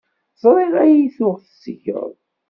Ẓriɣ 0.41 0.73
ay 0.83 0.95
tuɣ 1.15 1.35
tetteggeḍ. 1.39 2.11